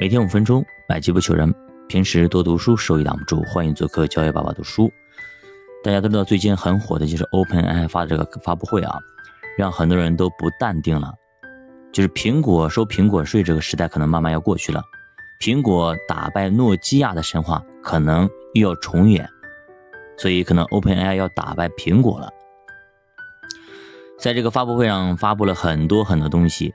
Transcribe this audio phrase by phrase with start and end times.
[0.00, 1.54] 每天五分钟，百机不求人。
[1.86, 3.40] 平时多读书，收益挡不住。
[3.44, 4.90] 欢迎做客教育爸爸读书。
[5.84, 8.98] 大家都知道，最近很火的就是 OpenAI 发的这个发布会啊，
[9.56, 11.14] 让很多人都不淡定了。
[11.92, 14.82] 就是苹果收苹果税这个时代可能慢慢要过去了，
[15.40, 19.30] 苹果打败诺基亚的神话可能又要重演，
[20.16, 22.28] 所以可能 OpenAI 要打败苹果了。
[24.18, 26.74] 在这个发布会上发布了很多很多东西，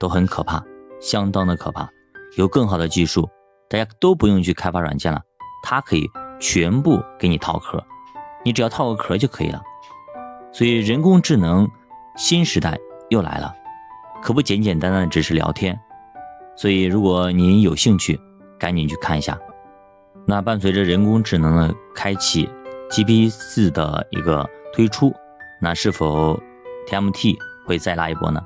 [0.00, 0.64] 都很可怕，
[1.00, 1.88] 相当的可怕。
[2.36, 3.28] 有更好的技术，
[3.68, 5.22] 大家都不用去开发软件了，
[5.62, 6.06] 它可以
[6.38, 7.82] 全部给你套壳，
[8.44, 9.62] 你只要套个壳就可以了。
[10.52, 11.66] 所以人工智能
[12.14, 13.54] 新时代又来了，
[14.22, 15.78] 可不简简单单只是聊天。
[16.54, 18.20] 所以如果您有兴趣，
[18.58, 19.38] 赶紧去看一下。
[20.26, 22.50] 那伴随着人工智能的开启
[22.90, 25.10] ，G P 四的一个推出，
[25.58, 26.38] 那是否
[26.86, 28.44] TMT 会再拉一波呢？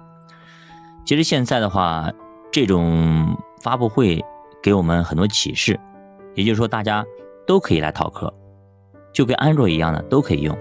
[1.05, 2.09] 其实现在的话，
[2.52, 3.36] 这种。
[3.60, 4.24] 发布会
[4.62, 5.78] 给我们很多启示，
[6.34, 7.05] 也就是说，大家
[7.47, 8.33] 都可以来套课，
[9.12, 10.56] 就跟安卓一样的都可以用，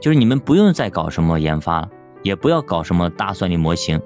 [0.00, 1.88] 就是你们不用再搞什么研发了，
[2.22, 4.00] 也不要搞什么大算力模型，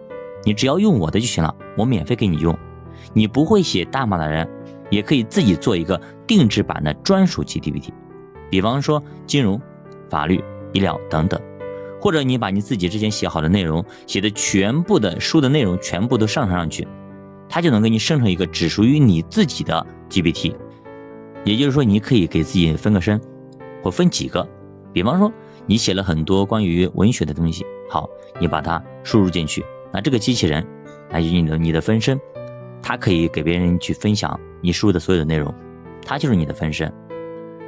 [0.44, 2.56] 你只要用我的就行了，我免费给你用。
[3.12, 4.48] 你不会写代码的人，
[4.90, 7.90] 也可以自己做一个定制版的专属 GPT，
[8.50, 9.60] 比方说金融、
[10.08, 11.40] 法律、医疗等等，
[12.00, 16.88] 或者你把你自己之前写好的内容、写的全部的书的内容全部都上传上去。
[17.48, 20.54] 它就能给你生成一个只属于你自己的 GPT，
[21.44, 23.20] 也就是说，你可以给自己分个身，
[23.82, 24.46] 或分几个。
[24.92, 25.32] 比方说，
[25.66, 28.08] 你写了很多关于文学的东西，好，
[28.40, 30.66] 你把它输入进去，那这个机器人，
[31.10, 32.18] 那就你的你的分身，
[32.82, 35.54] 它可以给别人去分享你输入的所有的内容，
[36.04, 36.92] 它就是你的分身。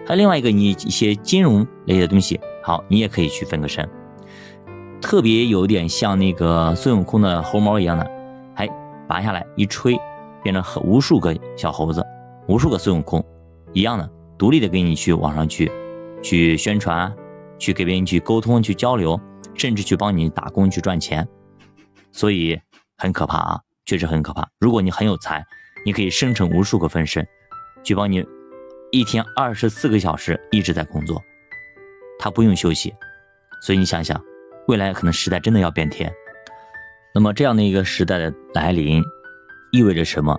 [0.07, 3.87] 还有另外一个，你一些金融类的东西，好，你也可以去分个身，
[5.03, 8.18] 特别有点像那个孙悟空的猴毛一样的。
[9.09, 9.99] 拔下来一吹，
[10.43, 12.05] 变成无数个小猴子，
[12.47, 13.25] 无数个孙悟空，
[13.73, 15.73] 一样的，独立的给你去网上去，
[16.23, 17.13] 去宣传，
[17.59, 19.19] 去给别人去沟通、去交流，
[19.55, 21.27] 甚至去帮你打工去赚钱，
[22.13, 22.61] 所以
[22.99, 24.47] 很可怕啊，确实很可怕。
[24.61, 25.45] 如果你很有才，
[25.87, 27.27] 你可以生成无数个分身，
[27.83, 28.25] 去帮你
[28.93, 31.23] 一天二十四个小时一直在工作，
[32.19, 32.95] 他不用休息，
[33.63, 34.23] 所以你想想，
[34.67, 36.13] 未来可能时代真的要变天。
[37.15, 39.03] 那么这样的一个时代的来临，
[39.73, 40.37] 意味着什么？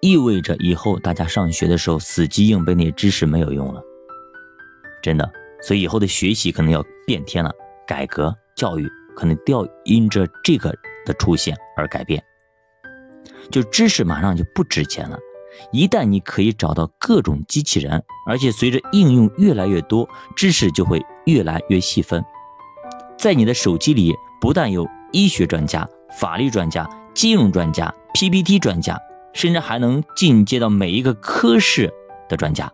[0.00, 3.82] 意味着以后大家上学的时候死记硬背那些知识没有用了，
[5.02, 5.28] 真的。
[5.60, 7.50] 所以以后的学习可能要变天了，
[7.86, 10.72] 改革教育可能都要因着这个
[11.04, 12.22] 的出现而改变。
[13.50, 15.18] 就知识马上就不值钱了，
[15.72, 22.24] 一旦你可以找到各种机器人，而且随着应用越来越多，知识就会越来越细分。
[23.18, 25.88] 在你的手机里，不但有医学专家。
[26.18, 26.84] 法律专家、
[27.14, 28.98] 金融专家、PPT 专家，
[29.32, 31.88] 甚至还能进阶到每一个科室
[32.28, 32.68] 的专家，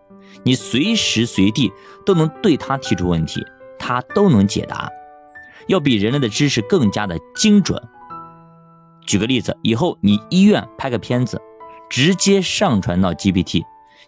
[0.44, 1.70] 你随时随地
[2.06, 3.44] 都能对他提出问题，
[3.78, 4.88] 他都能解答，
[5.66, 7.78] 要比人类的知识更加的精准。
[9.04, 11.38] 举个例子，以后你医院拍个片子，
[11.90, 13.62] 直接上传到 GPT，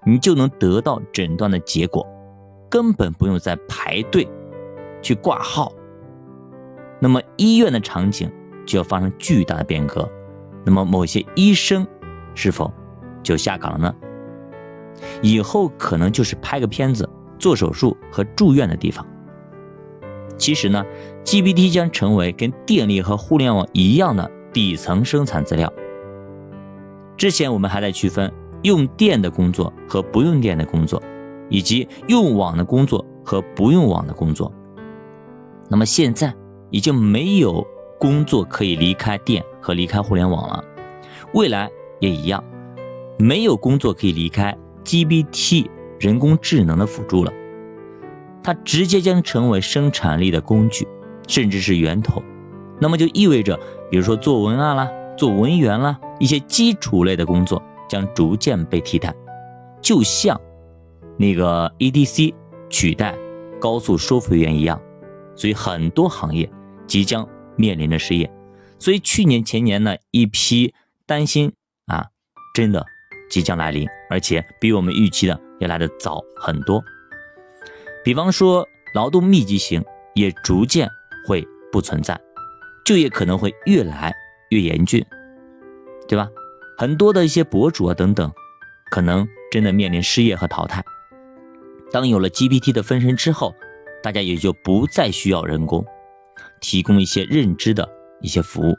[0.06, 2.06] 你就能得到诊断的结果，
[2.70, 4.26] 根本不用再排队
[5.02, 5.70] 去挂号。
[6.98, 8.32] 那么医院的场景。
[8.66, 10.06] 就要发生巨大的变革，
[10.64, 11.86] 那么某些医生
[12.34, 12.70] 是否
[13.22, 13.94] 就下岗了呢？
[15.22, 19.06] 以后可能就是拍个片子、做手术和住院的地方。
[20.36, 20.84] 其实呢
[21.24, 25.72] ，GPT 将成为跟电力和互联网一样的底层生产资料。
[27.16, 28.30] 之前我们还在区分
[28.62, 31.02] 用电的工作和不用电的工作，
[31.48, 34.52] 以及用网的工作和不用网的工作。
[35.68, 36.34] 那么现在
[36.70, 37.66] 已经没有。
[37.98, 40.64] 工作可以离开电和离开互联网了，
[41.34, 41.70] 未来
[42.00, 42.42] 也一样，
[43.18, 45.66] 没有工作可以离开 GPT
[45.98, 47.32] 人工智能的辅助了，
[48.42, 50.86] 它直接将成为生产力的工具，
[51.26, 52.22] 甚至是源头。
[52.78, 53.58] 那么就意味着，
[53.90, 59.14] 比如说做文案啦、做文员啦，一些基础类的工作将逐渐被替代，
[59.80, 60.38] 就像
[61.16, 62.34] 那个 EDC
[62.68, 63.16] 取代
[63.58, 64.78] 高速收费员一样，
[65.34, 66.46] 所以很多行业
[66.86, 67.26] 即将。
[67.56, 68.30] 面临着失业，
[68.78, 70.74] 所以去年前年呢，一批
[71.06, 71.52] 担心
[71.86, 72.06] 啊，
[72.54, 72.84] 真的
[73.30, 76.82] 即将来临，而且比我们预期的要来的早很多。
[78.04, 80.88] 比方说，劳动密集型也逐渐
[81.26, 82.20] 会不存在，
[82.84, 84.14] 就业可能会越来
[84.50, 85.04] 越严峻，
[86.06, 86.28] 对吧？
[86.78, 88.30] 很多的一些博主啊等等，
[88.90, 90.84] 可能真的面临失业和淘汰。
[91.90, 93.54] 当有了 GPT 的分身之后，
[94.02, 95.84] 大家也就不再需要人工。
[96.60, 97.88] 提供一些认知的
[98.20, 98.74] 一些服务，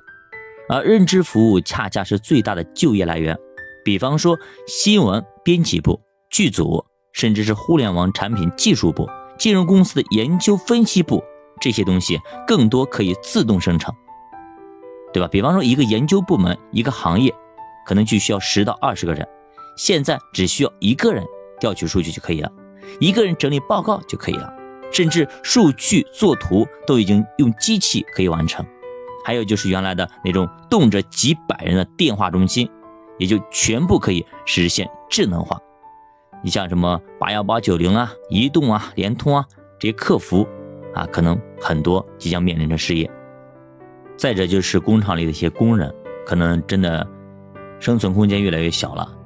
[0.70, 3.38] 而认知服务恰恰是最大的就业来源。
[3.84, 4.38] 比方说
[4.68, 9.08] 新闻编辑部、剧组，甚至是互联网产品技术部、
[9.38, 11.24] 金融公司的研究分析部，
[11.62, 13.94] 这些东西更多可以自动生成，
[15.14, 15.28] 对吧？
[15.30, 17.34] 比方说一个研究部门、一个行业，
[17.86, 19.26] 可能就需要十到二十个人，
[19.78, 21.24] 现在只需要一个人
[21.60, 22.52] 调取数据就可以了，
[23.00, 24.54] 一个人整理报告就可以了，
[24.92, 28.66] 甚至数据作图都已经用机器可以完成。
[29.26, 32.70] 还有就是原来的那种动辄几百人的电话中心。
[33.20, 35.60] 也就全部可以实现智能化。
[36.44, 39.44] 你像什么八幺八九零啊、移动啊、联通啊
[39.80, 40.48] 这些客服
[40.94, 43.10] 啊，可能很多即将面临着失业。
[44.16, 45.92] 再者就是工厂里的一些工人，
[46.28, 47.08] 可能真的
[47.80, 49.17] 生存空间越来越小了。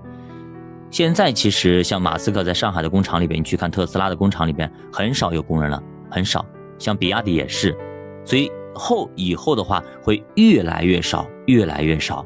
[0.92, 6.46] 现在其实像马斯克在上海的工厂里边，你去看特斯拉的工厂里边，很少有工人了，很少。
[6.78, 7.76] 像比亚迪也是，
[8.24, 12.24] 所以后以后的话会越来越少，越来越少。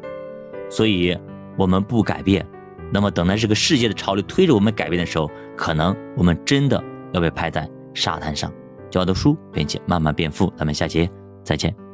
[0.70, 1.18] 所以。
[1.58, 2.46] 我们不改变，
[2.92, 6.84] 那么等待这个世界的潮流推着我们改变的时候，可能我们真的
[7.14, 8.52] 要被拍在沙滩上。
[8.90, 10.52] 教的书，并且慢慢变富。
[10.58, 11.10] 咱们下节
[11.46, 11.85] 再见。